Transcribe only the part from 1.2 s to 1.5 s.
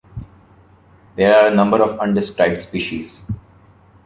are